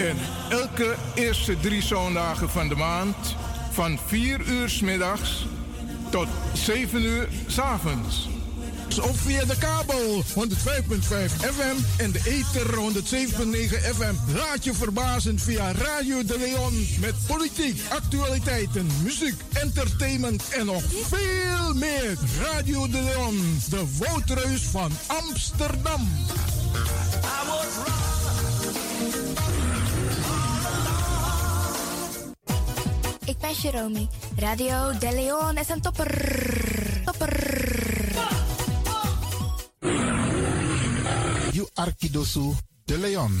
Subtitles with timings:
[0.00, 0.16] En
[0.48, 3.36] elke eerste drie zondagen van de maand
[3.70, 5.46] van 4 uur s middags
[6.10, 8.28] tot 7 uur s avonds.
[9.02, 10.26] Of via de kabel 105.5
[11.40, 14.34] FM en de ether 107.9 FM.
[14.34, 21.74] Laat je verbazen via Radio de Leon met politiek, actualiteiten, muziek, entertainment en nog veel
[21.74, 22.18] meer.
[22.42, 26.08] Radio de Leon, de woudreus van Amsterdam.
[33.30, 34.06] Ik ben Jerome.
[34.36, 36.10] Radio De Leon is een topper.
[37.04, 37.34] Topper.
[41.52, 42.52] You Arkidosu
[42.84, 43.40] de Leon.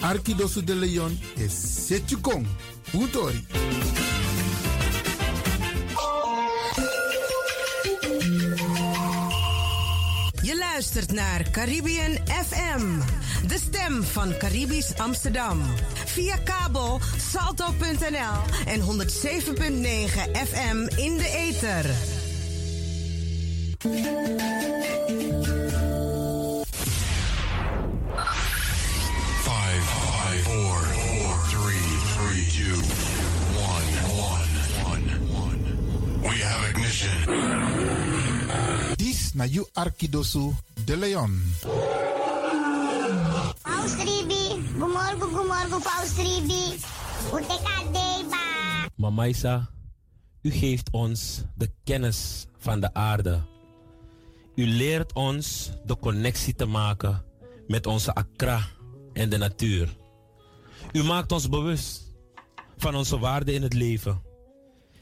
[0.00, 2.46] Arkidosu de Leon is Setjukong.
[2.92, 3.46] Utori.
[10.42, 12.98] Je luistert naar Caribbean FM,
[13.46, 15.62] de stem van Caribisch Amsterdam.
[16.04, 17.00] Via kabel
[17.30, 18.86] salto.nl en 107.9
[20.32, 21.94] FM in de ether.
[30.48, 32.78] Four, four, three, three, two,
[33.72, 33.88] one,
[34.32, 34.52] one,
[34.90, 35.06] one,
[35.44, 35.60] one.
[36.22, 37.16] We have ignition.
[39.38, 40.54] Na you Arkidosu
[40.84, 41.30] de Leon.
[43.62, 46.74] Paus Ribi, gumorgo, gumorgo, Paus Ribi.
[47.30, 48.42] Uteka deba.
[48.96, 49.70] Mama Isa,
[50.42, 53.42] u geeft ons de kennis van de aarde.
[54.54, 57.22] U leert ons de connectie te maken
[57.66, 58.66] met onze Accra
[59.12, 59.96] en de natuur.
[60.92, 62.02] U maakt ons bewust
[62.76, 64.22] van onze waarde in het leven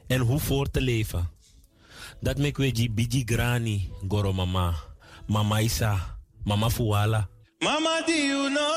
[0.06, 1.30] en hoe voor te leven.
[2.20, 4.74] Dat make we biji grani goro mama,
[5.26, 7.28] mama Isa, mama Fuala.
[7.58, 8.76] Mama, do you know?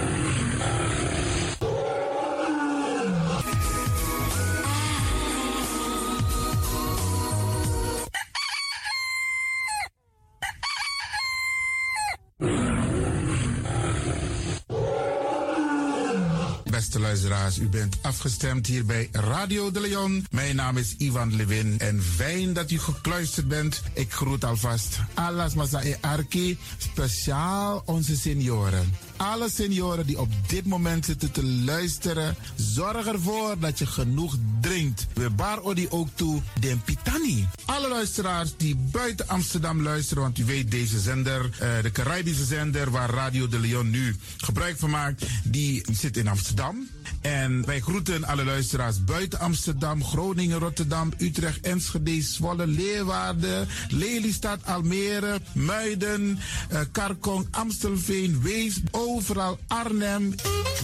[17.31, 20.25] U bent afgestemd hier bij Radio de Leon.
[20.31, 23.81] Mijn naam is Ivan Levin en fijn dat u gekluisterd bent.
[23.93, 28.93] Ik groet alvast Alas Masae Arki, speciaal onze senioren.
[29.17, 35.07] Alle senioren die op dit moment zitten te luisteren, zorg ervoor dat je genoeg drinkt.
[35.13, 37.47] We bar odi ook toe den pitani.
[37.65, 42.91] Alle luisteraars die buiten Amsterdam luisteren, want u weet deze zender, eh, de Caribische zender
[42.91, 46.87] waar Radio de Leon nu gebruik van maakt, die zit in Amsterdam.
[47.21, 55.39] En wij groeten alle luisteraars buiten Amsterdam, Groningen, Rotterdam, Utrecht, Enschede, Zwolle, Leeuwarden, Lelystad, Almere,
[55.53, 60.35] Muiden, eh, Karkong, Amstelveen, Wees, overal Arnhem,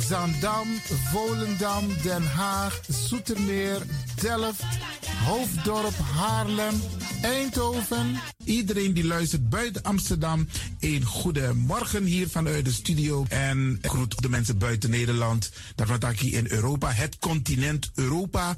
[0.07, 0.67] Zandam,
[1.11, 3.66] Volendam, Den Haag, Zoetermeer,
[4.21, 4.63] Delft,
[5.25, 6.81] Hoofddorp, Haarlem,
[7.21, 8.19] Eindhoven.
[8.43, 10.47] Iedereen die luistert buiten Amsterdam,
[10.79, 13.25] een goede morgen hier vanuit de studio.
[13.29, 15.51] En groet de mensen buiten Nederland.
[15.75, 18.57] Dat wat in Europa, het continent Europa.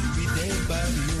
[0.67, 1.20] by you.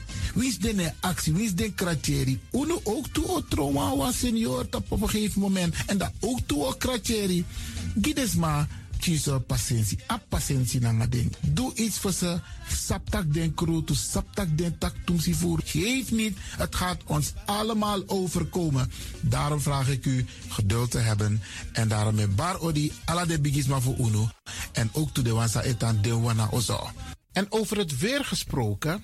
[0.33, 2.39] Wie is de actie, wie is de kratjeri?
[2.51, 5.75] Uno ook toe o trauma was senior op een gegeven moment.
[5.85, 7.45] En dat ook toe o kratjeri.
[8.01, 8.35] Gides
[9.01, 9.97] kies patiëntie.
[10.11, 11.33] A patiëntie na ding.
[11.41, 12.39] Doe iets voor ze.
[12.69, 15.59] Saptak den kroto, saptak den tak tumsi voer.
[15.65, 18.91] Geef niet, het gaat ons allemaal overkomen.
[19.21, 21.41] Daarom vraag ik u geduld te hebben.
[21.73, 24.29] En daarom met bar odi, ala de bigisma voor uno.
[24.71, 26.89] En ook toe de wansa etan de wana ozo.
[27.31, 29.03] En over het weer gesproken.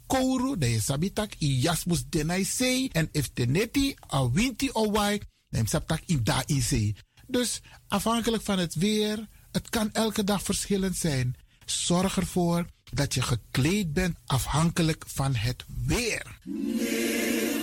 [0.11, 2.89] kouru, de sabitak i jasmus denai sei.
[2.91, 6.95] En if teneti a winti o wai, dan sabtak in da in sei.
[7.27, 11.35] Dus afhankelijk van het weer, het kan elke dag verschillend zijn.
[11.65, 16.39] Zorg ervoor dat je gekleed bent afhankelijk van het weer.
[16.43, 17.60] De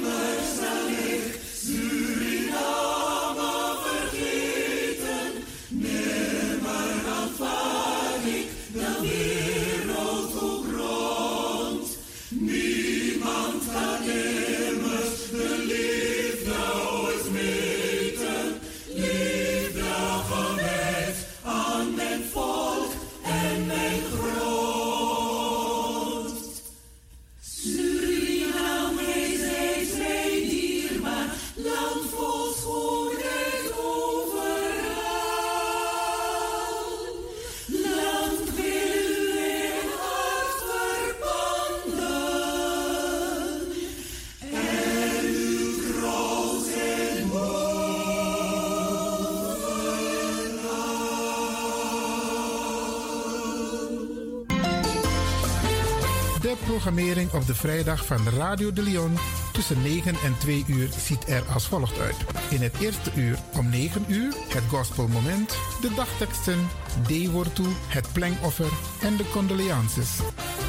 [56.79, 59.19] programmering op de vrijdag van Radio de Leon
[59.53, 62.17] tussen 9 en 2 uur ziet er als volgt uit.
[62.51, 66.69] In het eerste uur om 9 uur het gospelmoment, de dagteksten,
[67.03, 70.09] D-woord het plengoffer en de condoleances.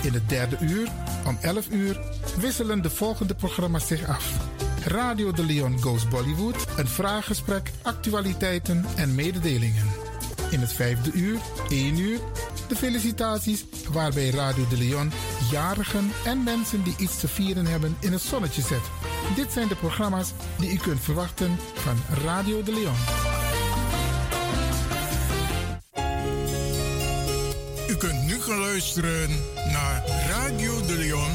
[0.04, 0.88] In het derde uur
[1.26, 2.00] om 11 uur
[2.40, 4.34] wisselen de volgende programma's zich af.
[4.86, 9.86] Radio de Leon Goes Bollywood, een vraaggesprek, actualiteiten en mededelingen.
[10.52, 11.40] In het vijfde uur,
[11.70, 12.20] 1 uur,
[12.68, 15.12] de felicitaties waarbij Radio de Leon
[15.50, 18.82] jarigen en mensen die iets te vieren hebben in het zonnetje zet.
[19.36, 22.96] Dit zijn de programma's die u kunt verwachten van Radio de Leon.
[27.90, 29.30] U kunt nu gaan luisteren
[29.72, 31.32] naar Radio de Leon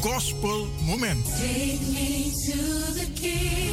[0.00, 1.24] Gospel Moment.
[1.24, 3.69] Take me to the king.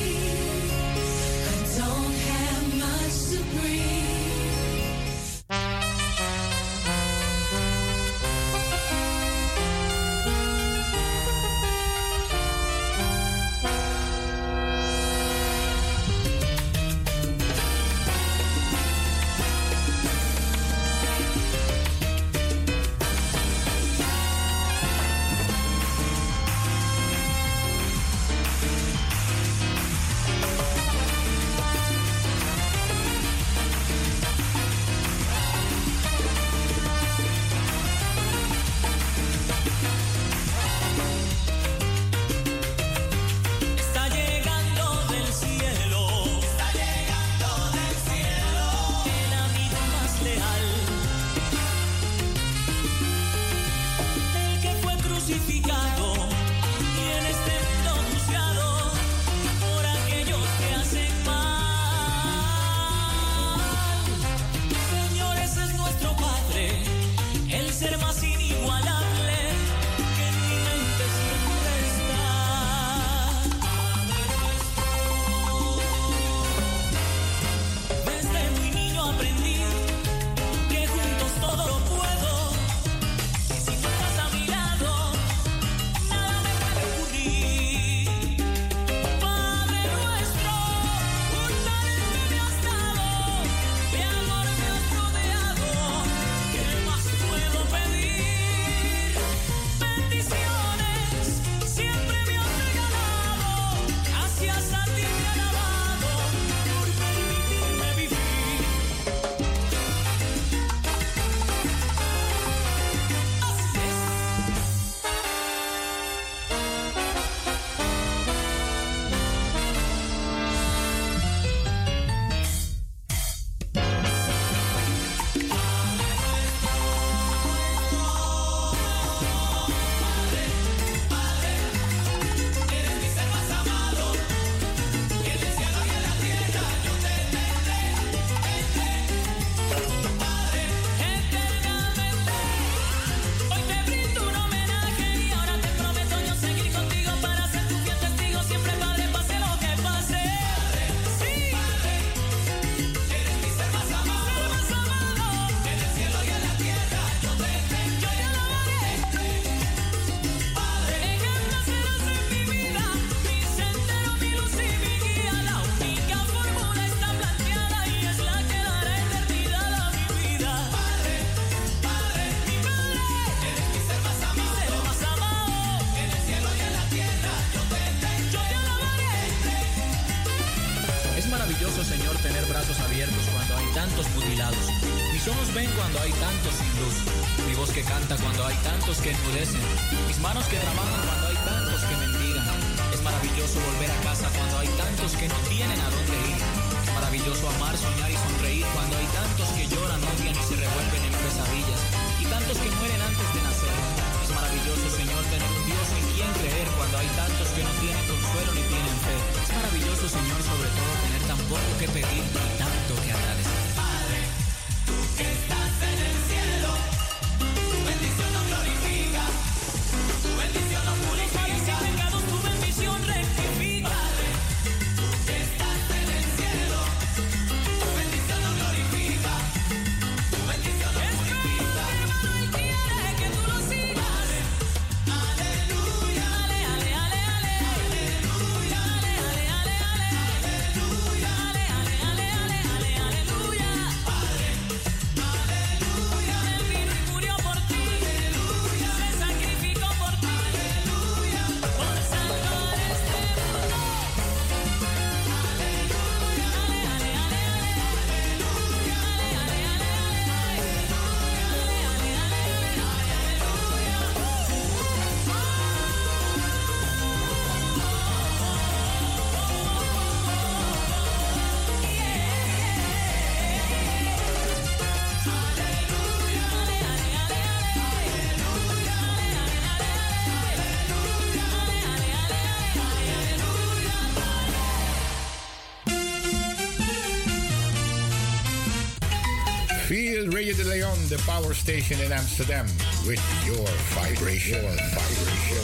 [291.07, 292.65] The power station in Amsterdam,
[293.07, 295.63] with your vibration, your vibration.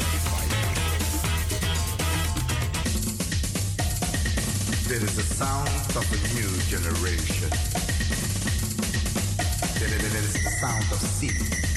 [4.87, 7.49] There is the sound of a new generation.
[9.79, 11.72] There is the sound of sea.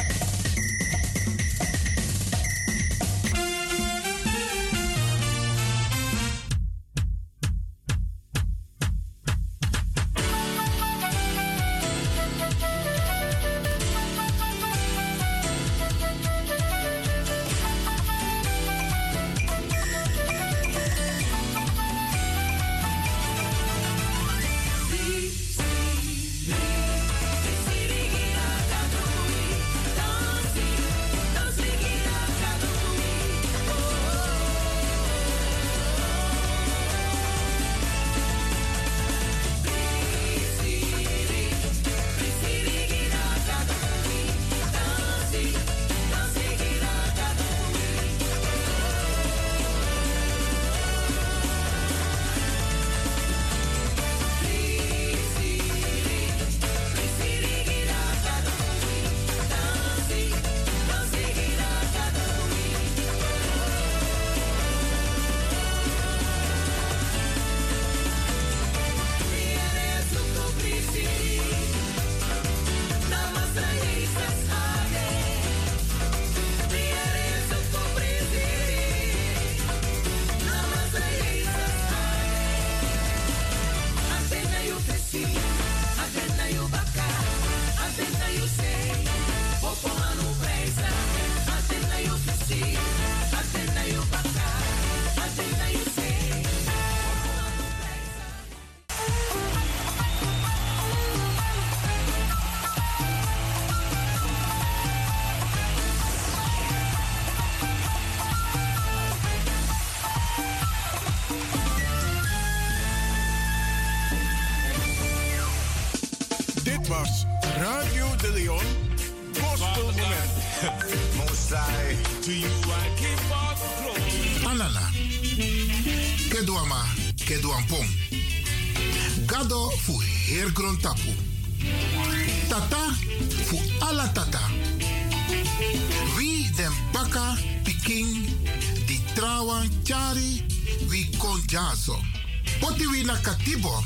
[143.06, 143.84] ina katibo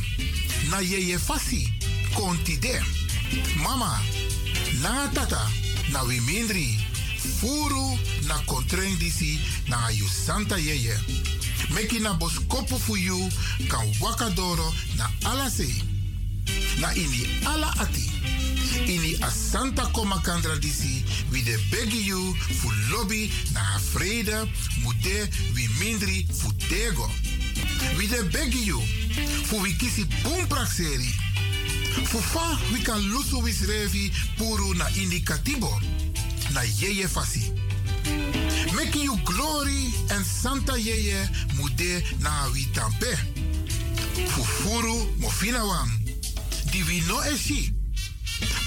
[0.70, 1.68] na yeye fasi
[2.16, 2.82] kontide.
[3.62, 4.00] Mama,
[4.82, 5.50] na tata,
[5.92, 6.80] na wimindri
[7.40, 10.96] furu na kontrain disi na ayu santa yeye.
[11.74, 13.30] Meki na boskopu fu yu
[13.68, 15.68] kan wakadoro na alase.
[16.80, 18.10] Na ini ala ati.
[18.86, 20.48] Ini a santa koma kan de
[21.70, 24.48] begi yu fu lobby na a vrede
[24.82, 27.10] mu de wimindri fu dego.
[28.10, 28.80] De begi yu
[29.44, 31.10] Fu we kisi boom praxeri.
[32.04, 35.80] Fu fa we kan lusu wis revi puru na indicativo.
[36.52, 37.52] Na yeye fasi.
[38.74, 43.16] Making you glory and Santa Yeye mude na wi tampe.
[44.28, 45.90] Fufuru mofina wang.
[46.70, 47.72] Di wi no esi.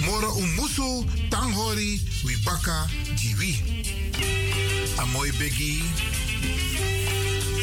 [0.06, 3.56] Moro umusu tanghori wi baka jiwi.
[4.98, 5.84] A mooi begi.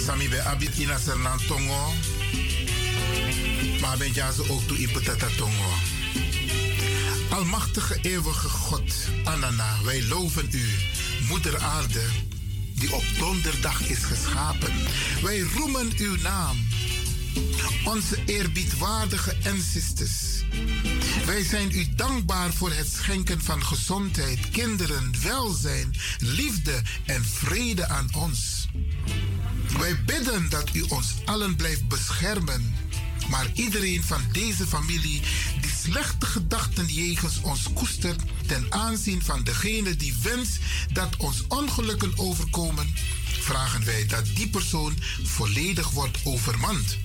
[0.00, 0.98] Sami be abit ina
[1.48, 1.94] tongo.
[3.80, 5.72] Maar ben jazo ook toe ipetata tongo.
[7.30, 10.68] Almachtige eeuwige God, Anana, wij loven u,
[11.28, 12.02] Moeder Aarde,
[12.74, 14.72] die op donderdag is geschapen.
[15.22, 16.66] Wij roemen uw naam,
[17.84, 20.44] onze eerbiedwaardige ancestors.
[21.26, 28.08] Wij zijn u dankbaar voor het schenken van gezondheid, kinderen, welzijn, liefde en vrede aan
[28.16, 28.68] ons.
[29.78, 32.79] Wij bidden dat u ons allen blijft beschermen.
[33.30, 35.20] Maar iedereen van deze familie
[35.60, 40.58] die slechte gedachten jegens ons koestert ten aanzien van degene die wenst
[40.92, 42.94] dat ons ongelukken overkomen,
[43.40, 46.96] vragen wij dat die persoon volledig wordt overmand.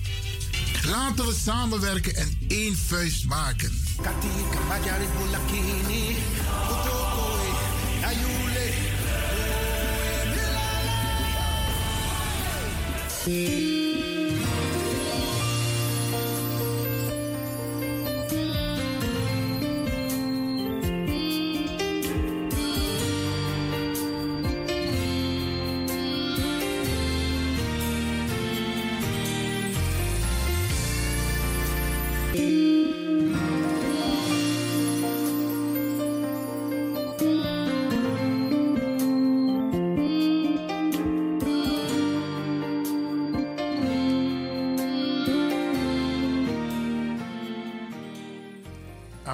[0.84, 3.82] Laten we samenwerken en één vuist maken.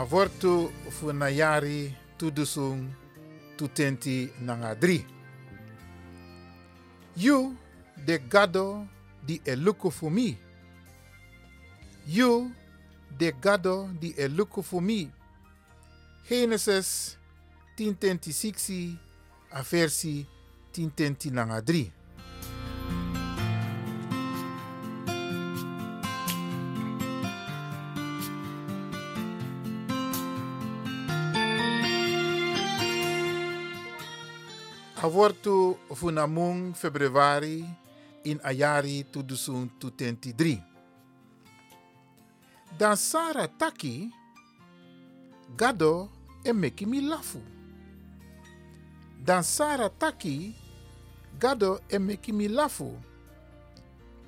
[0.02, 2.90] Avortu funayari tudusung
[3.54, 5.06] tutenti nanga 3.
[7.14, 7.54] You
[8.04, 8.88] de gado
[9.22, 9.92] di eluku.
[12.04, 12.50] You
[13.16, 15.08] de gado di eluku fumi.
[16.28, 17.16] Genesis
[17.76, 18.98] 10:26
[19.52, 20.26] a versi
[20.72, 21.92] 10:10 nanga 3.
[35.02, 37.66] Avortu funamung februari
[38.22, 40.62] in ayari tudusun 23.
[42.78, 44.14] Dan Sara taki
[45.58, 46.06] gado
[46.46, 47.42] e meki mi lafu.
[49.18, 50.54] Dan Sara taki
[51.34, 52.94] gado e meki mi lafu.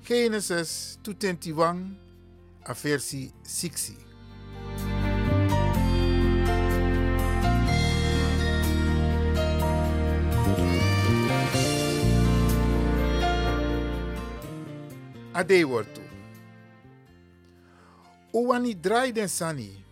[0.03, 1.95] Genesis 221
[2.67, 4.04] a versi 60.
[15.35, 16.01] Ade wortu.
[18.33, 19.83] Uwani drai den sani.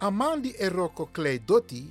[0.00, 1.82] Amandi eroko klei doti,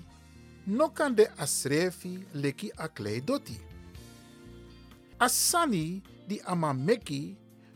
[0.67, 3.58] no kan de asrefi leki a klei doti.
[5.19, 7.36] Asani di ama meki,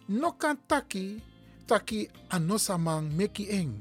[0.10, 1.22] no kan taki,
[1.68, 3.74] taki anosamang meki eng.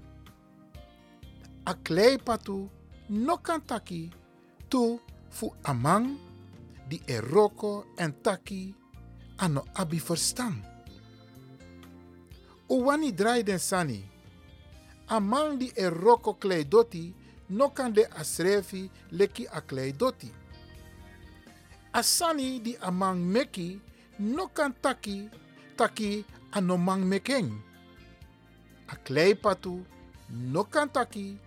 [1.67, 2.69] A klei patu,
[3.09, 4.11] no kan taki,
[4.71, 6.07] tu fu amang,
[6.89, 8.75] di eroko en taki,
[9.39, 10.63] ano abi verstaan.
[12.69, 14.05] Uwani draai den sani.
[15.09, 17.15] Amang di e roko klei doti,
[17.49, 20.31] no kan de asrefi leki a klei doti.
[21.93, 23.81] Asani di amang meki,
[24.19, 25.29] no kan taki,
[25.77, 27.51] taki anomang mekeng.
[28.93, 29.85] A klei patu,
[30.29, 31.39] no kan taki,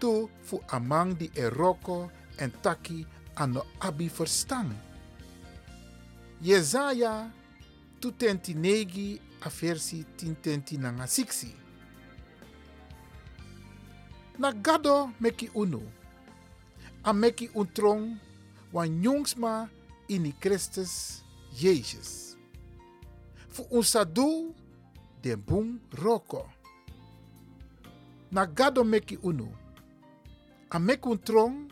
[0.00, 3.06] tu fu amang di e roko en taki
[3.36, 4.89] ano abi verstaan.
[6.40, 7.30] Jezaja
[8.00, 11.54] tutenti negi a versi tintenti nanga siksi.
[14.38, 15.82] Na gado meki unu.
[17.02, 18.16] A meki untrong
[18.72, 19.68] wan jungsma
[20.08, 21.22] in Christus
[21.52, 22.36] Jezus.
[23.48, 24.54] Fu unsadu
[25.22, 26.48] den bung roko.
[28.30, 29.48] Na gado meki unu.
[30.70, 31.70] A meki untrong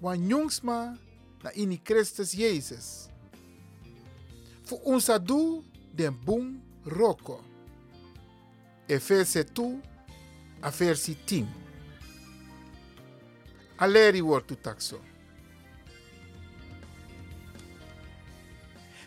[0.00, 0.98] wan jungsma
[1.44, 3.07] na in Christus Jezus.
[4.68, 5.64] Fu unsadu
[5.96, 7.40] den bung roko.
[8.86, 9.80] Efese 2
[10.60, 11.46] a versi 10.
[13.78, 15.00] Aleri wortu takso.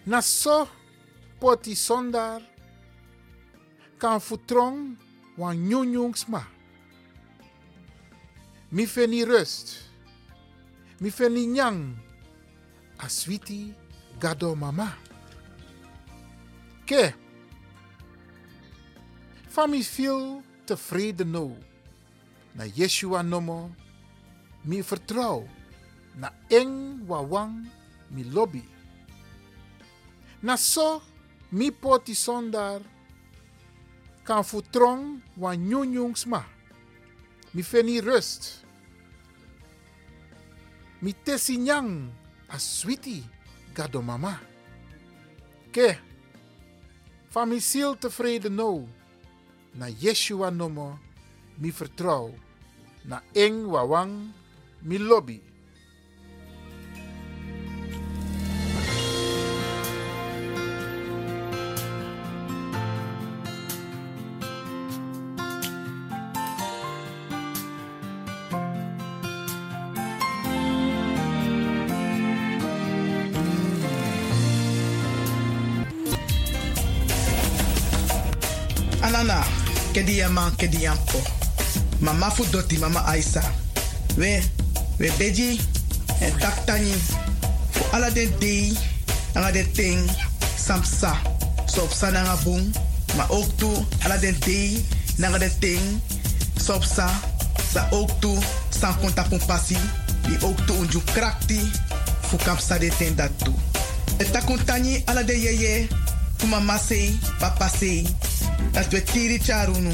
[0.06, 0.67] Na so
[1.39, 2.41] poti sondar
[4.00, 4.97] kan futrong
[5.38, 6.41] wan nyunjungsma.
[8.71, 9.78] Mi feni rust.
[11.00, 11.95] Mi feni nyang.
[12.97, 13.74] Aswiti
[14.19, 15.11] gado mama.
[16.86, 17.13] Ke.
[19.52, 21.56] Fami viel tevreden nou.
[22.56, 23.72] Na Yeshua nomo.
[24.63, 25.48] Mi vertrouw.
[26.15, 27.65] Na eng wawang
[28.12, 28.63] mi lobby.
[30.41, 31.02] Na so
[31.52, 32.82] mi poti sondar
[34.24, 36.44] kan futrong wan nyunjungsma.
[37.54, 38.63] Mi feni rust.
[41.02, 42.12] Mi tesi nyang
[42.50, 43.24] a sweetie
[43.74, 44.39] gado mama.
[45.72, 45.98] Ke,
[47.32, 48.88] van mi ziel tevreden nou.
[49.72, 51.00] Na Yeshua nomo
[51.56, 52.34] mi vertrouw.
[53.08, 54.32] Na eng wawang
[54.82, 55.39] mi lobby.
[80.01, 81.21] Kedi yama, kedi yampo.
[82.01, 82.43] Mama fu
[82.79, 83.43] mama Aisa.
[84.17, 84.41] We,
[84.97, 85.61] we beji,
[86.21, 86.91] en tak tani.
[87.71, 88.73] Fu ala den dei,
[89.35, 90.09] anga den ting,
[90.57, 91.13] samsa.
[91.67, 92.73] Sopsa nanga bung,
[93.15, 94.83] ma ook toe, ala den dei,
[95.17, 96.01] den ting,
[96.57, 97.07] sopsa.
[97.71, 99.77] Sa ook toe, san konta pasi.
[100.25, 101.61] Di ook toe unju krakti,
[102.21, 103.53] fu kapsa de ten dat toe.
[104.17, 105.87] Et takuntani ala de yeye,
[106.37, 108.07] fu mama sei, papa sei.
[108.71, 109.93] Dat we tiri charunu.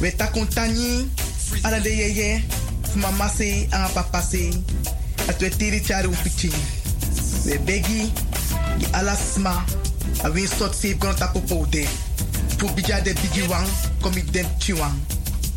[0.00, 1.10] We takuntani
[1.62, 2.44] ala de yeye,
[2.94, 4.64] mama sei, anga papa sei.
[5.26, 6.50] Dat we tiri charu pichi.
[7.44, 8.12] We begi,
[8.92, 9.64] ala sma,
[10.24, 11.86] a win sot save grond tapo pode.
[12.58, 13.66] Fu bija de bigi wang,
[14.00, 14.98] komi dem chiwang.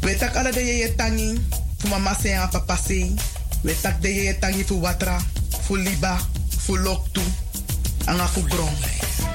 [0.02, 1.40] We tak ala de yeye tangi,
[1.78, 3.16] fu mama sei, anga papa sei.
[3.64, 5.18] We tak de yeye tangi fu watra,
[5.62, 6.18] fu liba,
[6.58, 7.22] fu loktu,
[8.06, 8.74] anga fu gron.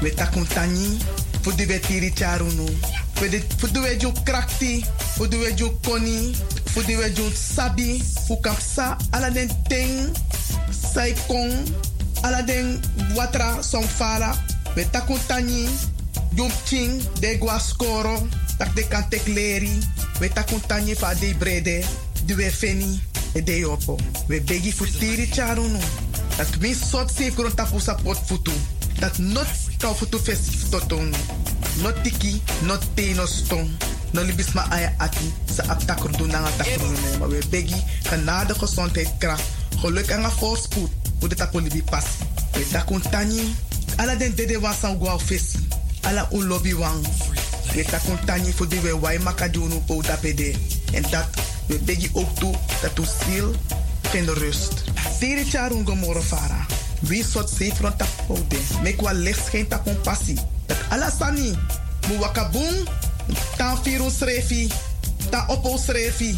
[0.02, 0.98] We takuntani,
[1.42, 2.66] fu di we tiri charunu.
[3.14, 7.12] Fu di- fu di we ju krakti, fu di we ju koni, fu di we
[7.12, 10.10] ju sabi, fu kapsa ala den ting,
[10.92, 11.52] sai kong,
[12.22, 12.80] ala den
[13.14, 14.34] watra song fara.
[14.74, 15.68] We takuntani,
[16.34, 18.26] jum ching, de gua skoro,
[18.58, 19.78] tak de kan tek leri.
[20.20, 21.84] We takuntani fa de brede,
[22.26, 23.00] di we feni,
[23.34, 23.96] e de yopo.
[24.26, 25.78] We begi fu tiri charunu.
[26.36, 28.52] Dat min sot safe grond tapu sa pot futu.
[28.98, 29.46] Dat not
[29.78, 31.14] kau futu festif totonu.
[31.82, 33.70] Not tiki, not te, no stong.
[34.12, 38.54] No libis ma aya ati, sa aptakur doen na nga takur Maar we begi, genade
[38.54, 39.42] gezondheid kracht.
[39.78, 42.04] Geluk en voorspoed, hoe de tapu libi pas.
[42.52, 43.54] We takun tani,
[43.96, 45.18] ala den dede wan san gwa.
[46.00, 46.74] Ala un lobby.
[47.74, 50.00] We takun tani voor die we wai makadunu po.
[50.92, 51.26] En dat,
[51.66, 53.54] we begi ook toe, dat u ziel
[54.02, 54.84] vind rust.
[55.18, 56.66] Tiri charun gomoro fara.
[57.00, 58.56] Wie soort zeefront tap pode.
[58.82, 60.38] Mek wa licht geen tap passie.
[60.66, 61.54] Dat alasani.
[62.08, 62.18] Mu.
[63.56, 64.70] Tan firu srefi.
[65.30, 66.34] Tan opo srefi.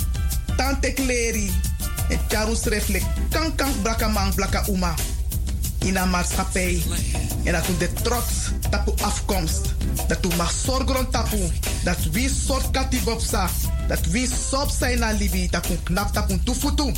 [0.57, 1.51] Tan tekleri.
[2.09, 3.03] En charu sreflek.
[3.31, 4.95] Kan kan braka man blaka uma.
[5.79, 6.15] In een.
[7.45, 9.61] En dat u de trots tapu afkomst.
[10.09, 11.51] Dat u mag zorgen tapu.
[11.85, 13.49] Dat wie soort katibopsa.
[13.89, 15.49] Dat wie sop zijn na libi.
[15.51, 16.93] Dat u knap tapu tufutu.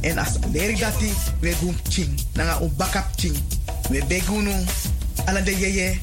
[0.00, 2.20] En as leri dati, we gum ching.
[2.32, 3.36] Nanga un bakap ching.
[3.90, 4.64] We begunu.
[5.24, 5.98] Ala de yeye.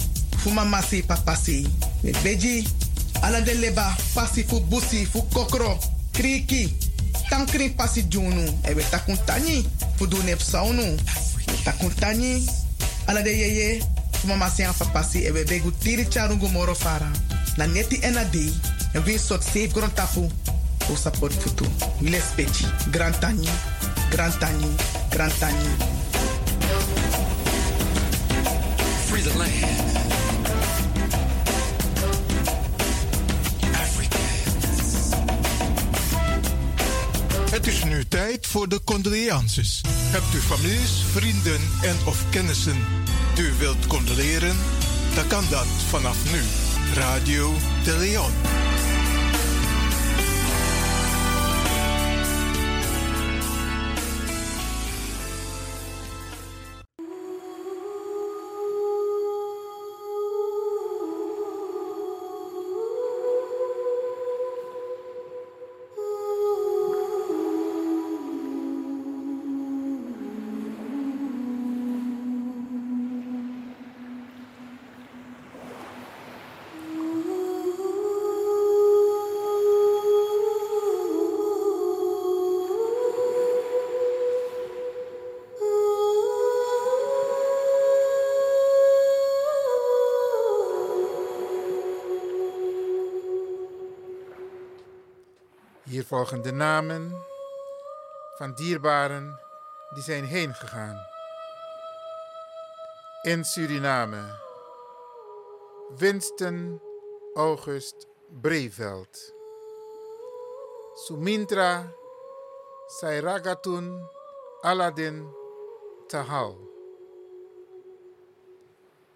[0.52, 1.68] Masi papasi.
[2.04, 2.68] We beji.
[3.22, 3.96] Ala de leba.
[4.14, 5.78] Pasi fu busi fu kokro.
[6.12, 6.74] Kriki.
[7.30, 8.60] Tankri pasi junu.
[8.64, 9.66] E takuntani.
[9.98, 10.98] Fu du nep saunu.
[11.64, 12.46] Takuntani.
[13.08, 13.84] Ala de yeye.
[14.12, 15.26] Fuma masi an papasi.
[15.26, 17.12] E we begu tiri charungu moro fara.
[17.58, 18.54] Na neti enadi.
[18.94, 20.30] En we sot safe tapu.
[20.92, 21.66] O support futu.
[22.02, 22.66] Wile speci.
[22.92, 23.48] Grand tani.
[24.12, 24.68] Grand tani.
[25.10, 25.70] Grand tani.
[29.08, 29.93] Free the land.
[38.14, 39.82] Tijd voor de condoleances.
[39.88, 42.78] Hebt u families, vrienden en of kennissen
[43.36, 44.56] die u wilt condoleren?
[45.16, 46.42] Dan kan dat vanaf nu.
[46.94, 48.32] Radio de Leon.
[96.14, 97.26] Volgen de namen
[98.36, 99.40] van dierbaren
[99.90, 101.08] die zijn heen gegaan.
[103.22, 104.22] In Suriname.
[105.98, 106.82] Winston
[107.34, 108.08] August
[108.42, 109.34] Breveld.
[110.94, 111.94] Sumintra
[112.86, 114.10] Sairagatun
[114.62, 115.34] Aladdin
[116.08, 116.58] Tahal.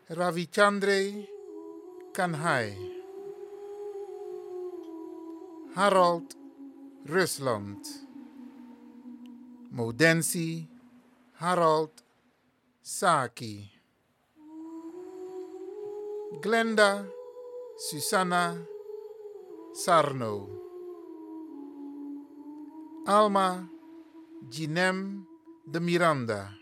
[0.05, 1.29] Ravichandre
[2.11, 2.95] Kanhai.
[5.73, 6.35] Harold
[7.09, 7.85] Rusland.
[9.71, 10.67] Modensi
[11.39, 12.03] Harold
[12.81, 13.71] Saki.
[16.41, 17.07] Glenda
[17.77, 18.61] Susanna
[19.73, 20.49] Sarno.
[23.05, 23.69] Alma
[24.49, 25.25] Ginem
[25.65, 26.53] de Miranda.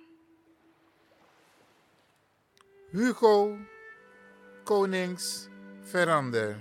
[2.94, 3.58] Hugo
[4.64, 5.50] Konings
[5.82, 6.60] Verander.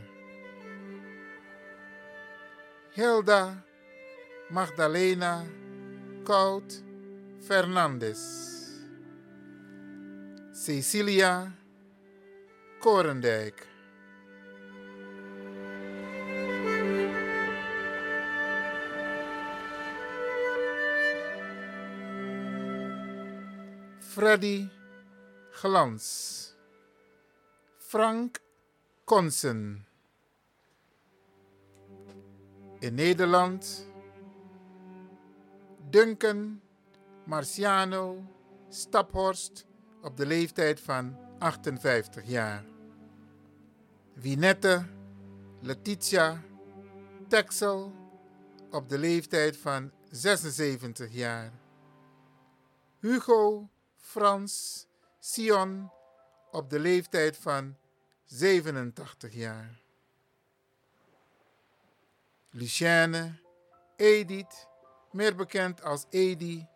[2.94, 3.63] Hilda
[4.50, 5.46] Magdalena
[6.22, 6.82] Kout
[7.48, 8.20] Fernandes.
[10.52, 11.50] Cecilia
[12.80, 13.66] Korendijk.
[24.00, 24.68] Freddy
[25.62, 26.54] Glans.
[27.78, 28.38] Frank
[29.06, 29.86] Konsen.
[32.80, 33.93] In Nederland.
[35.94, 36.60] Duncan
[37.24, 38.24] Marciano
[38.68, 39.66] Staphorst
[40.02, 42.64] op de leeftijd van 58 jaar.
[44.12, 44.86] Winette
[45.60, 46.42] Letitia
[47.28, 47.92] Texel
[48.70, 51.52] op de leeftijd van 76 jaar.
[53.00, 54.86] Hugo Frans
[55.18, 55.90] Sion
[56.50, 57.76] op de leeftijd van
[58.24, 59.80] 87 jaar.
[62.50, 63.38] Lucienne
[63.96, 64.68] Edith,
[65.14, 66.66] meer bekend als Edi,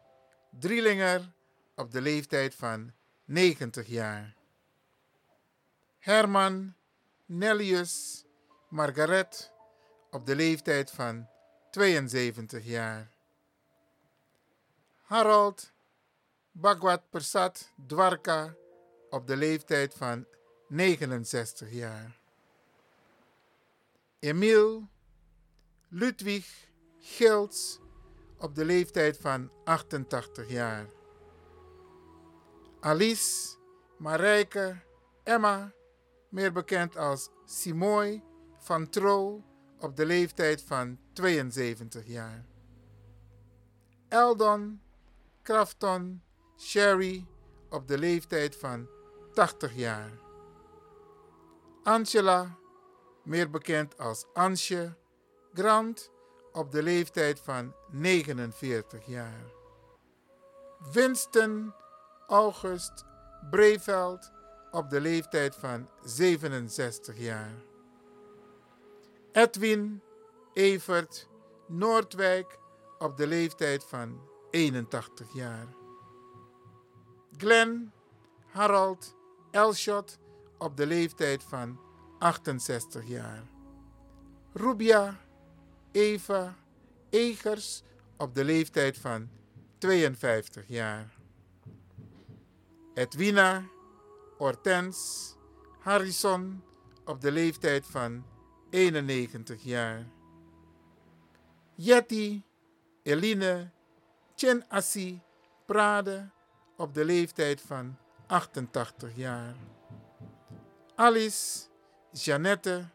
[0.50, 1.32] Drielinger
[1.74, 2.92] op de leeftijd van
[3.24, 4.34] 90 jaar.
[5.98, 6.74] Herman
[7.26, 8.24] Nellius
[8.68, 9.52] Margaret
[10.10, 11.28] op de leeftijd van
[11.70, 13.10] 72 jaar.
[15.02, 15.72] Harold
[16.52, 18.54] Bhagwat Persat Dwarka
[19.10, 20.26] op de leeftijd van
[20.68, 22.20] 69 jaar.
[24.18, 24.88] Emiel
[25.88, 26.68] Ludwig
[27.00, 27.78] Gilts
[28.38, 30.86] op de leeftijd van 88 jaar.
[32.80, 33.56] Alice
[33.96, 34.80] Marijke
[35.22, 35.72] Emma,
[36.28, 38.22] meer bekend als Simoy
[38.56, 39.44] van Tro
[39.78, 42.46] op de leeftijd van 72 jaar.
[44.08, 44.80] Eldon
[45.42, 46.22] Crafton
[46.58, 47.26] Sherry
[47.70, 48.88] op de leeftijd van
[49.32, 50.10] 80 jaar.
[51.82, 52.58] Angela,
[53.24, 54.96] meer bekend als Ansje,
[55.52, 56.10] Grant
[56.58, 59.44] op de leeftijd van 49 jaar.
[60.92, 61.74] Winston
[62.26, 63.04] August
[63.50, 64.30] Breveld
[64.70, 67.54] op de leeftijd van 67 jaar.
[69.32, 70.02] Edwin
[70.52, 71.28] Evert
[71.66, 72.58] Noordwijk
[72.98, 75.66] op de leeftijd van 81 jaar.
[77.36, 77.92] Glenn
[78.46, 79.14] Harold
[79.50, 80.18] Elshot
[80.58, 81.80] op de leeftijd van
[82.18, 83.42] 68 jaar.
[84.52, 85.27] Rubia
[85.92, 86.56] Eva
[87.10, 87.82] Egers
[88.16, 89.28] op de leeftijd van
[89.78, 91.18] 52 jaar.
[92.94, 93.64] Edwina
[94.36, 95.34] Hortens
[95.80, 96.62] Harrison
[97.04, 98.24] op de leeftijd van
[98.70, 100.06] 91 jaar.
[101.74, 102.42] Jetty
[103.02, 103.70] Eline
[104.34, 105.22] Chen Assi
[105.66, 106.30] Prade
[106.76, 107.96] op de leeftijd van
[108.26, 109.54] 88 jaar.
[110.94, 111.66] Alice
[112.12, 112.88] Jeannette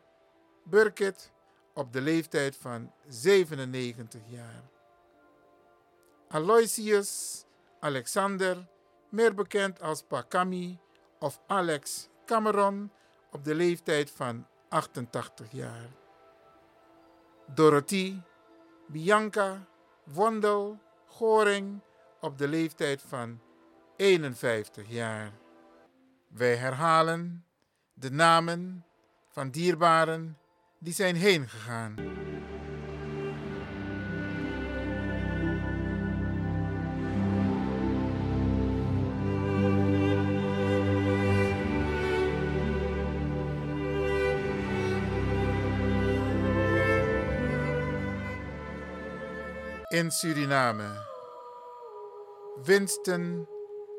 [0.64, 1.32] Burkett
[1.74, 4.64] op de leeftijd van 97 jaar.
[6.28, 7.46] Aloysius
[7.80, 8.68] Alexander,
[9.10, 10.80] meer bekend als Pakami
[11.20, 12.92] of Alex Cameron,
[13.32, 15.90] op de leeftijd van 88 jaar.
[17.46, 18.20] Dorothy
[18.88, 19.66] Bianca
[20.04, 21.80] Wondel Goring
[22.20, 23.42] op de leeftijd van
[23.96, 25.32] 51 jaar.
[26.28, 27.46] Wij herhalen
[27.94, 28.86] de namen
[29.30, 30.38] van dierbaren
[30.84, 31.96] die zijn heen gegaan.
[49.88, 51.12] In Suriname.
[52.64, 53.48] Winston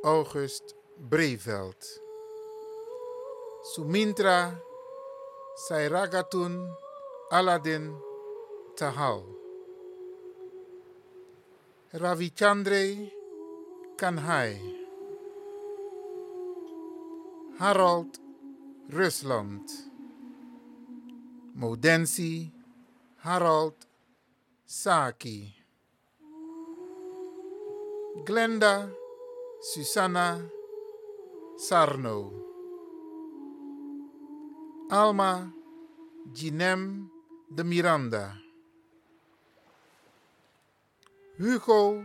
[0.03, 0.75] August
[1.09, 2.03] Breveld.
[3.63, 4.63] Sumintra
[5.55, 6.67] Sairagatun
[7.31, 7.95] Aladdin
[8.75, 9.23] Tahal.
[11.95, 13.07] Ravichandre
[13.97, 14.59] Kanhai.
[17.61, 18.19] Harold
[18.91, 19.63] Rusland.
[21.55, 22.51] Modensi
[23.23, 23.79] Harold
[24.67, 25.55] Saki.
[28.27, 28.91] Glenda
[29.63, 30.51] Susanna
[31.57, 32.54] Sarno.
[34.91, 35.51] Alma
[36.35, 37.09] Ginem
[37.49, 38.37] de Miranda.
[41.39, 42.05] Hugo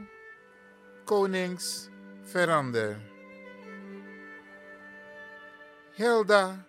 [1.05, 1.89] Konings
[2.23, 3.01] Verander.
[5.97, 6.65] Hilda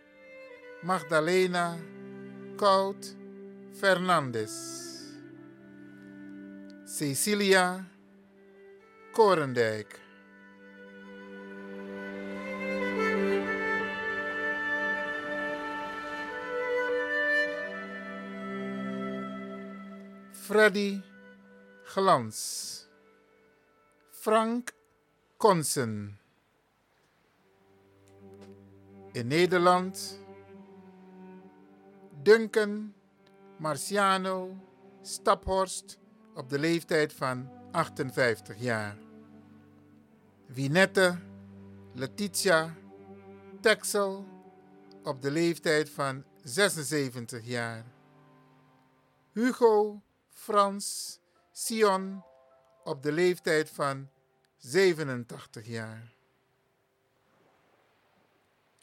[0.82, 1.78] Magdalena
[2.56, 3.16] Koud
[3.80, 5.14] Fernandes.
[6.86, 7.84] Cecilia
[9.12, 10.09] Korendijk.
[20.51, 21.01] Freddy
[21.84, 22.88] Glans.
[24.11, 24.72] Frank
[25.36, 26.18] Konsen.
[29.12, 30.18] In Nederland
[32.22, 32.94] Duncan
[33.59, 34.57] Marciano
[35.03, 35.98] Staphorst
[36.34, 38.96] op de leeftijd van 58 jaar.
[40.46, 41.18] Winette
[41.94, 42.74] Letitia
[43.61, 44.24] Texel
[45.05, 47.84] op de leeftijd van 76 jaar.
[49.32, 50.03] Hugo
[50.41, 51.18] Frans
[51.53, 52.24] Sion
[52.84, 54.11] op de leeftijd van
[54.57, 56.12] 87 jaar.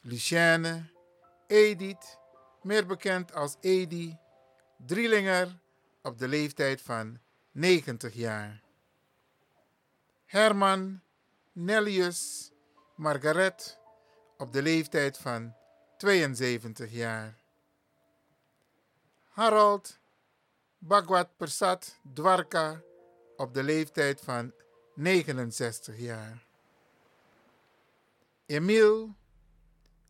[0.00, 0.90] Lucienne
[1.46, 2.18] Edith,
[2.62, 4.16] meer bekend als Edi,
[4.76, 5.58] Drielinger
[6.02, 7.18] op de leeftijd van
[7.50, 8.62] 90 jaar.
[10.24, 11.00] Herman
[11.52, 12.50] Nellius
[12.96, 13.78] Margaret
[14.36, 15.54] op de leeftijd van
[15.96, 17.38] 72 jaar.
[19.28, 19.97] Harold
[20.78, 22.82] Bhagwat Persat Dwarka
[23.36, 24.52] op de leeftijd van
[24.94, 26.46] 69 jaar.
[28.46, 29.14] Emiel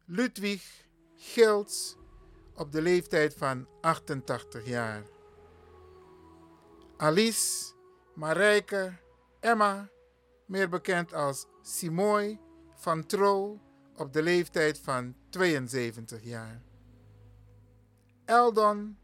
[0.04, 1.96] Ludwig Gilts
[2.54, 5.02] op de leeftijd van 88 jaar.
[6.96, 7.72] Alice
[8.14, 8.96] Marijke
[9.40, 9.88] Emma,
[10.46, 12.40] meer bekend als Simoy
[12.74, 13.60] van Tro
[13.96, 16.62] op de leeftijd van 72 jaar.
[18.24, 18.98] Eldon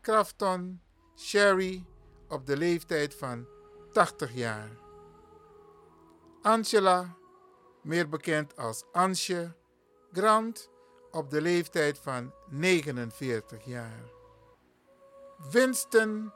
[0.00, 0.80] Crafton
[1.20, 1.84] Sherry
[2.28, 3.46] op de leeftijd van
[3.92, 4.70] 80 jaar.
[6.42, 7.16] Angela,
[7.82, 9.54] meer bekend als Ansje,
[10.12, 10.70] Grant
[11.10, 14.02] op de leeftijd van 49 jaar.
[15.50, 16.32] Winston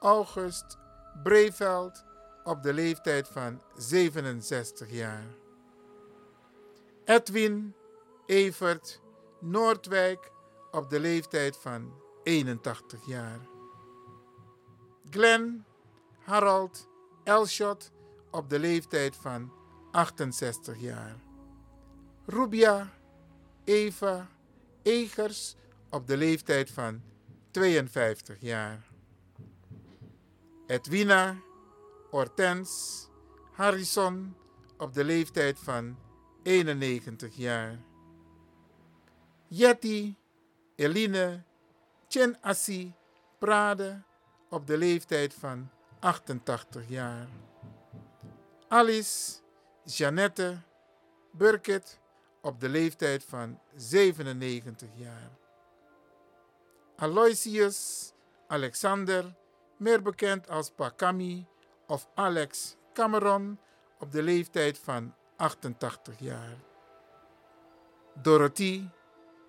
[0.00, 0.78] August
[1.22, 2.04] Breveld
[2.44, 5.26] op de leeftijd van 67 jaar.
[7.04, 7.74] Edwin
[8.26, 9.00] Evert
[9.40, 10.30] Noordwijk
[10.70, 13.53] op de leeftijd van 81 jaar.
[15.10, 15.64] Glenn
[16.24, 16.88] Harold
[17.24, 17.92] Elshot
[18.30, 19.52] op de leeftijd van
[19.92, 21.16] 68 jaar.
[22.26, 22.92] Rubia
[23.64, 24.28] Eva
[24.82, 25.56] Egers
[25.90, 27.02] op de leeftijd van
[27.50, 28.86] 52 jaar.
[30.66, 31.36] Edwina
[32.10, 33.04] Hortens
[33.52, 34.36] Harrison
[34.78, 35.96] op de leeftijd van
[36.42, 37.78] 91 jaar.
[39.48, 40.14] Jetty
[40.76, 41.42] Eline
[42.08, 42.94] Chen Assi
[43.38, 44.02] Prade
[44.54, 47.28] op de leeftijd van 88 jaar.
[48.68, 49.32] Alice
[49.84, 50.56] Jeannette
[51.32, 52.00] Burkett
[52.40, 55.30] op de leeftijd van 97 jaar.
[56.96, 58.12] Aloysius
[58.46, 59.34] Alexander,
[59.76, 61.46] meer bekend als Pakami
[61.86, 63.58] of Alex Cameron,
[63.98, 66.56] op de leeftijd van 88 jaar.
[68.22, 68.88] Dorothy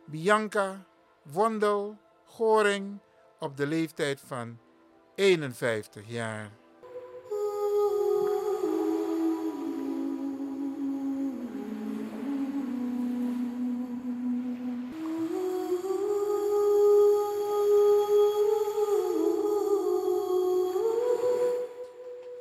[0.06, 0.86] Bianca
[1.22, 2.99] Wondel Goring
[3.39, 4.60] op de leeftijd van
[5.16, 6.51] 51 jaar.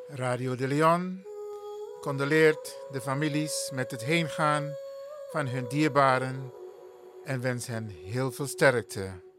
[0.09, 1.27] Radio de Leon
[2.01, 4.77] condoleert de families met het heengaan
[5.31, 6.53] van hun dierbaren
[7.25, 9.34] en wens hen heel veel sterkte.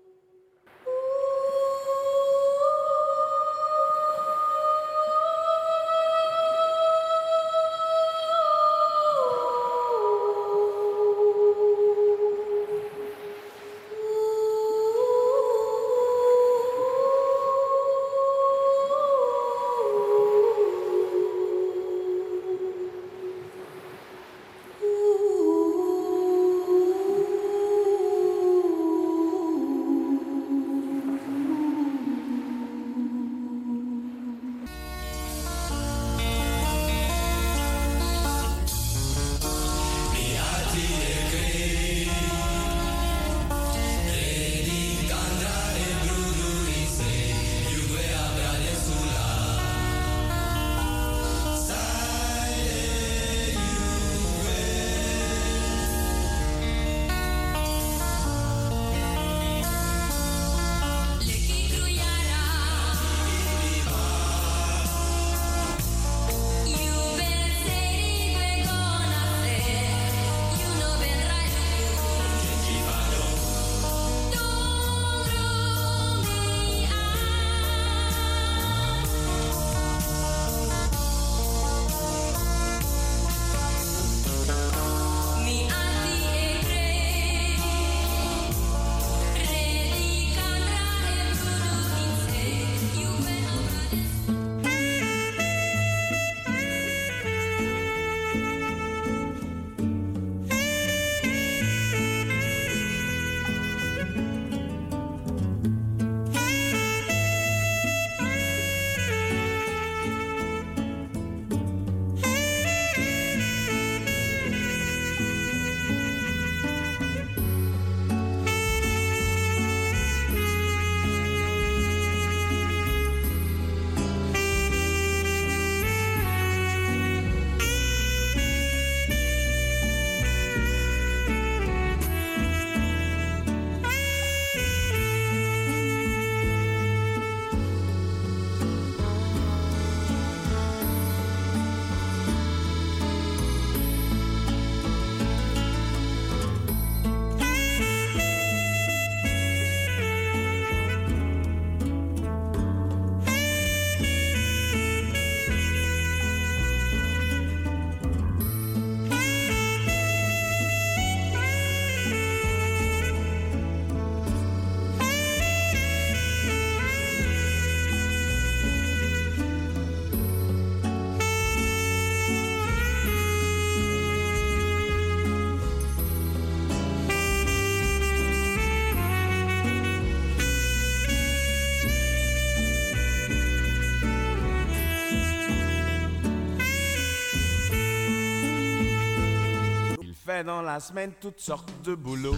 [190.43, 192.35] Dans la semaine toutes sortes de boulots.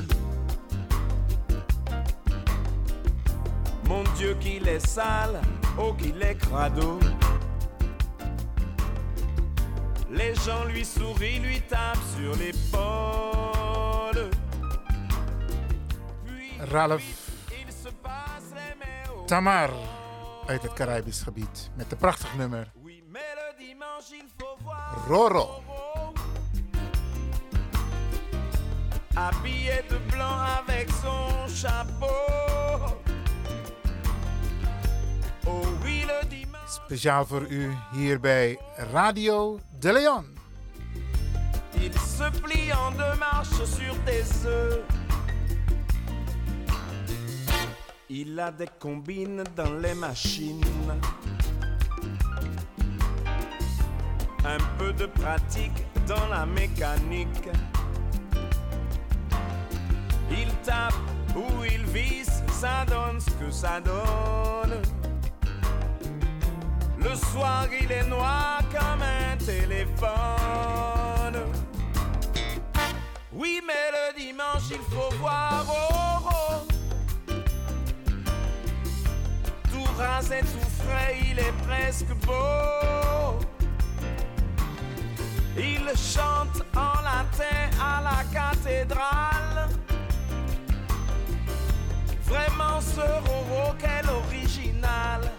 [3.85, 5.41] Mon Dieu qu'il est sale,
[5.79, 6.99] oh qu'il est crado.
[10.11, 14.29] Les gens lui sourient, lui tapent sur l'épaule.
[16.71, 17.31] Ralph
[19.25, 19.69] Tamar
[20.47, 22.71] uit het Caribisch gebied met een prachtig nummer.
[25.07, 25.66] Roro.
[29.19, 32.05] Habillé de blanc avec son chapeau.
[35.47, 36.81] Oh oui, le dimanche.
[36.85, 38.59] Speciaal voor u hier bij
[38.93, 40.25] Radio De Leon.
[41.79, 44.83] Il se plie en deux marches sur des œufs.
[48.07, 51.01] Il a des combines dans les machines.
[54.45, 57.49] Un peu de pratique dans la mécanique.
[60.29, 60.93] Il tape
[61.35, 64.81] ou il vise, ça donne ce que ça donne.
[66.97, 70.07] Le soir, il est noir comme un téléphone.
[73.31, 75.63] Oui, mais le dimanche, il faut voir.
[75.69, 77.33] Oh, oh.
[79.71, 83.39] Tout rasé, tout frais, il est presque beau.
[85.55, 89.69] Il chante en latin à la cathédrale.
[92.27, 95.31] Vraiment, ce Roro, quel original.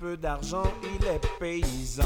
[0.00, 2.04] Peu d'argent, il est paysan.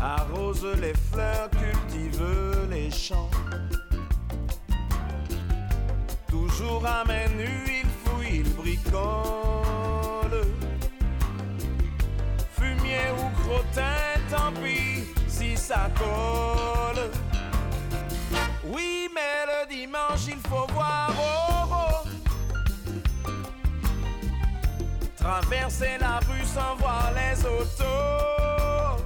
[0.00, 2.22] Arrose les fleurs, cultive
[2.70, 3.30] les champs.
[6.28, 10.46] Toujours à main nue, il fouille, il bricole.
[12.52, 17.10] Fumier ou crottin, tant pis si ça colle.
[18.64, 21.05] Oui, mais le dimanche, il faut voir.
[25.26, 29.02] Traverser la rue sans voir les autos.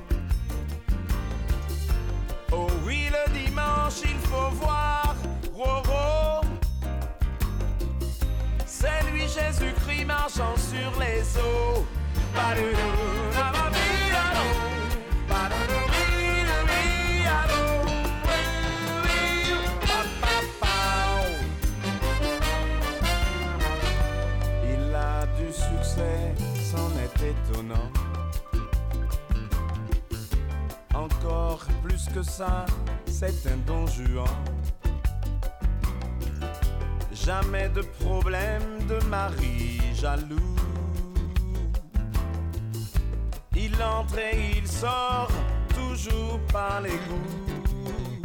[2.52, 5.16] Oh oui, le dimanche, il faut voir
[5.54, 6.44] Roro.
[8.66, 11.86] C'est lui Jésus-Christ marchant sur les eaux.
[32.14, 32.64] Que ça,
[33.06, 34.26] c'est un don juan.
[37.12, 40.56] Jamais de problème de mari jaloux.
[43.54, 45.30] Il entre et il sort
[45.74, 48.22] toujours par les goûts.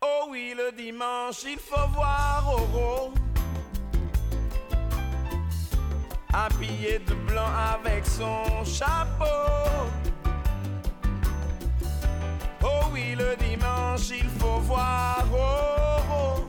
[0.00, 3.12] Oh oui, le dimanche, il faut voir Oro.
[6.32, 9.84] Habillé de blanc avec son chapeau.
[12.94, 16.44] Oh oui, le dimanche, il faut voir Oro.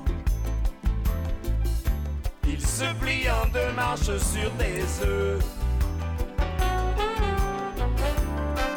[2.48, 5.44] Il se plie en deux marches sur des œufs.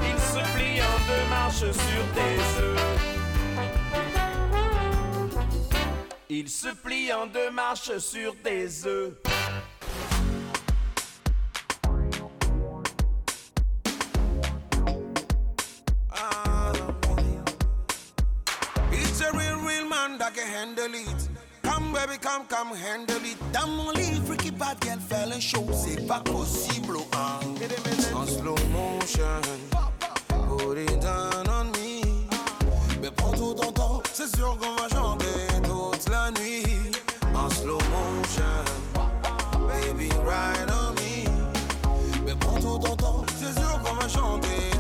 [0.00, 2.80] Il se plie en deux marches sur des œufs.
[6.30, 9.12] Il se plie en deux marches sur des œufs.
[20.30, 21.28] Can handle it.
[21.62, 23.36] Come, baby, come, come, handle it.
[23.52, 25.64] Dans mon lit, freaky bad girl, fais le show.
[25.72, 27.40] C'est pas possible, hein.
[28.14, 29.40] En slow motion.
[30.58, 32.02] Put it down on me.
[33.00, 36.64] Mais prends tout ton temps, c'est sûr qu'on va chanter toute la nuit.
[37.34, 38.64] En slow motion.
[39.68, 42.24] Baby, ride on me.
[42.24, 44.77] Mais prends tout ton temps, c'est sûr qu'on va chanter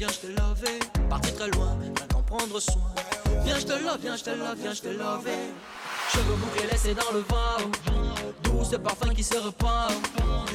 [0.00, 1.08] viens, je te love, te.
[1.08, 2.90] Parti très loin, rien qu'en prendre soin.
[3.44, 5.28] Viens, je te love, viens, je te love, viens, je te love.
[6.12, 7.60] Cheveux bouclés laissés dans le vent.
[8.42, 9.92] Doux ce parfum qui se répand.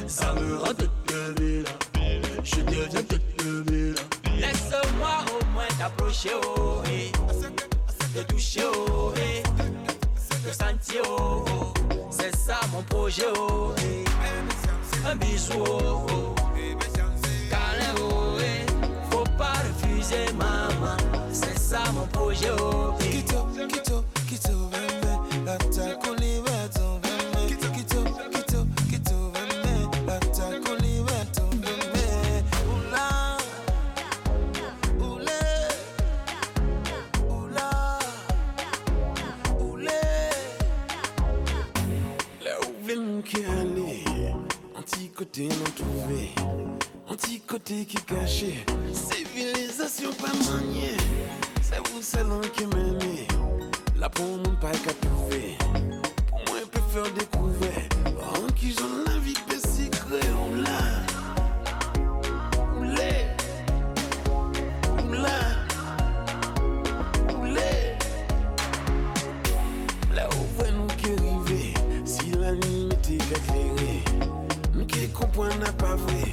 [0.08, 0.72] Ça me rend.
[2.42, 3.02] Je deviens
[3.94, 4.02] là.
[4.36, 7.12] Laisse-moi au moins t'approcher, oh, eh.
[8.14, 9.42] Te toucher, oh, eh.
[10.44, 11.72] Te sentir, oh, oh.
[12.10, 14.04] C'est ça mon projet, oh, eh.
[15.08, 16.45] Un bisou, oh, oh
[19.36, 20.96] pas refuser maman.
[21.32, 25.12] C'est ça mon projet oh Kito, Kito, Kito, bébé
[25.44, 29.74] La taco liberto, bébé Kito, Kito, Kito, bébé
[30.06, 32.06] La taco liberto, bébé
[32.72, 33.36] Oula.
[35.00, 35.44] Oulé
[37.28, 37.98] Oula.
[39.60, 39.90] Oulé
[42.44, 44.04] La ouvre m'kiali
[44.74, 46.32] Anticoté non trouvé
[47.08, 50.96] non trouvé, anti-côté qui caché, civilisation pas maniée,
[51.62, 53.28] c'est vous salon qui m'aimez,
[53.98, 55.56] là pour mon pas qu'à trouver,
[56.28, 57.88] pour moi je faire découvrir,
[58.18, 60.80] en qui j'en la vie peut secret, ou là,
[62.76, 63.12] ou là,
[65.04, 65.40] ou là,
[67.42, 67.72] là.
[70.14, 74.02] Là où voit nous qui arriver, si la nuit était éclairée,
[74.74, 76.25] nous qui comprenons pas vrai,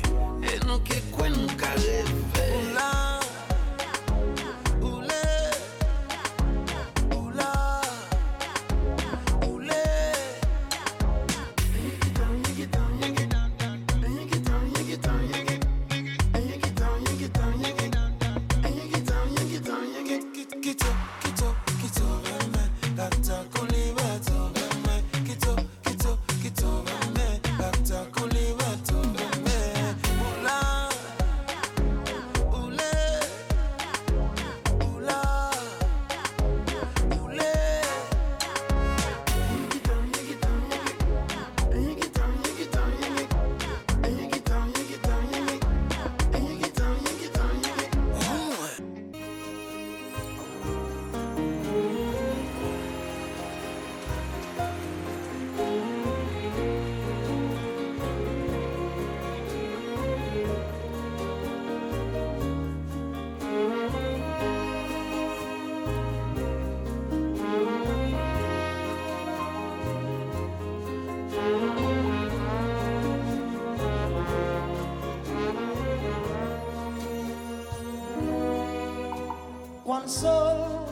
[80.08, 80.86] sol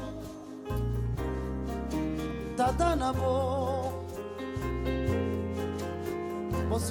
[2.57, 3.91] tá dando boa,
[6.69, 6.81] vou.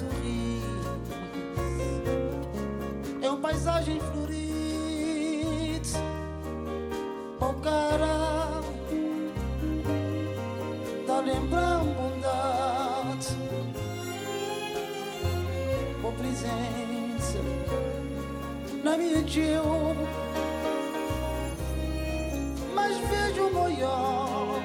[3.21, 4.41] É uma paisagem florida,
[7.39, 8.61] o cara
[11.07, 13.37] tá lembrando bondade,
[16.01, 17.39] por presença.
[18.83, 19.90] Na minha tio
[23.01, 24.59] vejo o maior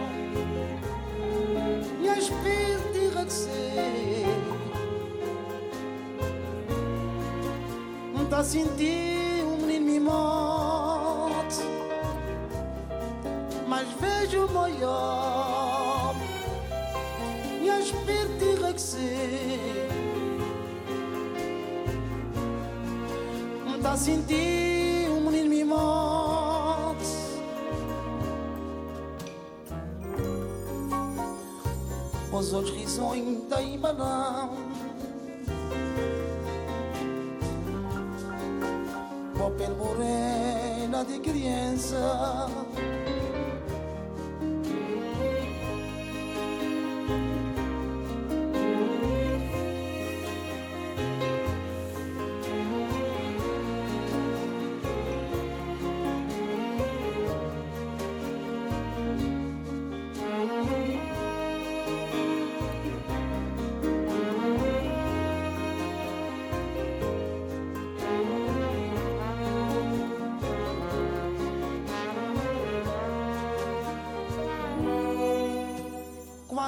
[2.02, 4.26] e a espírito enraquecer.
[8.14, 11.62] Não tá sentindo um menino me morte,
[13.68, 16.14] mas vejo o maior
[17.62, 19.88] e a espírito enraquecer.
[23.64, 24.55] Não tá sentindo
[32.46, 34.48] os olhos risonhos da Imanã.
[39.36, 41.96] Com a pele morena de criança.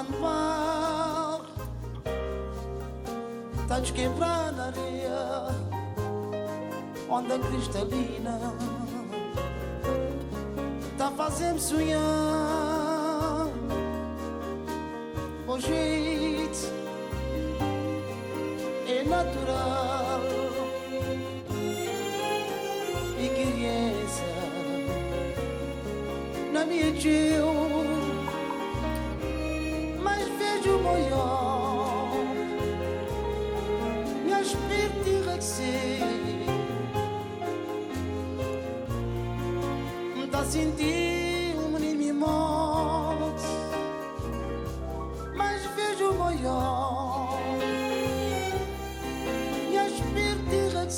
[0.00, 1.40] anvar
[3.66, 3.80] Tá
[4.60, 5.48] a areia
[7.08, 8.38] Onda cristalina
[10.96, 13.46] Tá fazendo sonhar.
[15.46, 16.72] O jeito
[18.86, 20.20] É natural.
[23.20, 24.22] E criança
[26.52, 27.27] Na minha gente
[40.48, 43.44] Um menino me morte
[45.36, 47.38] Mas vejo maior
[49.74, 50.88] espírito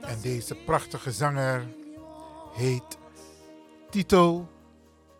[0.00, 1.66] En deze prachtige zanger
[2.52, 2.98] heet
[3.90, 4.48] Tito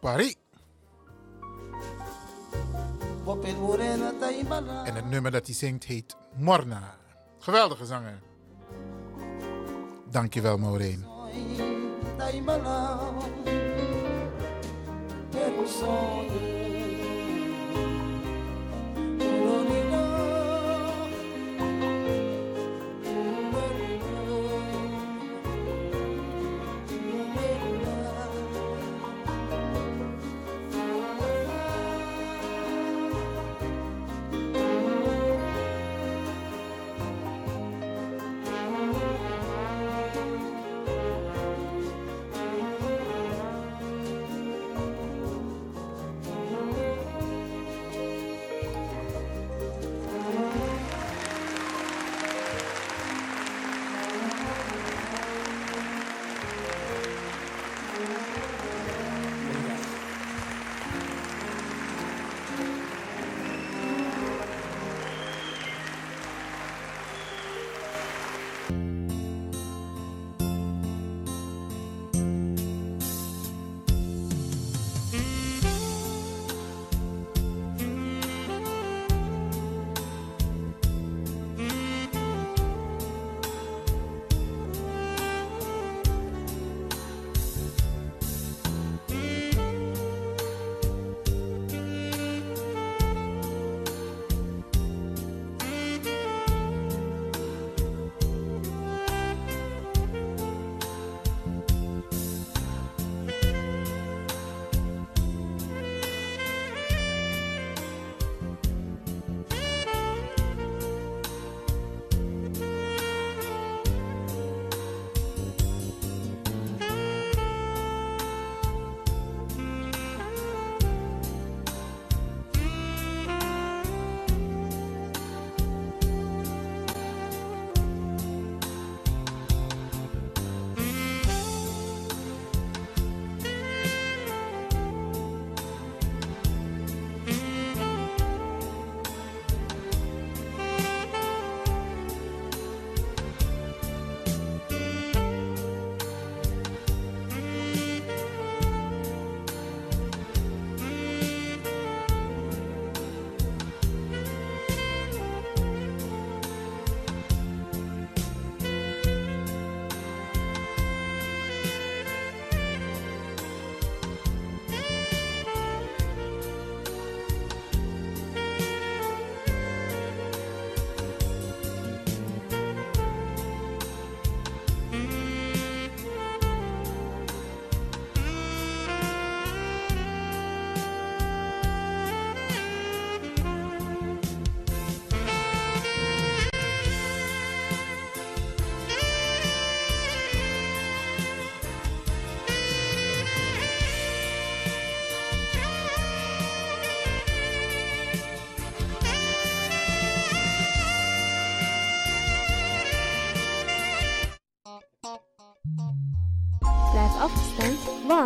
[0.00, 0.36] Paris.
[4.84, 6.96] En het nummer dat hij zingt heet Morna.
[7.38, 8.32] Geweldige zanger.
[10.12, 11.04] Dankjewel, Maureen.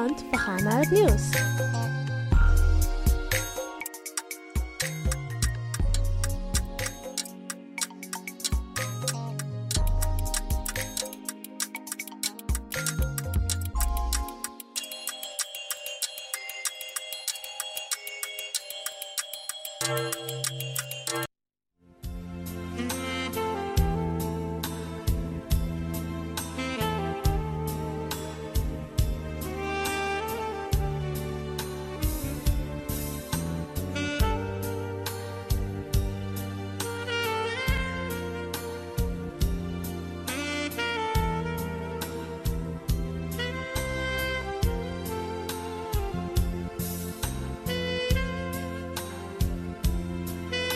[0.07, 1.56] month for High News.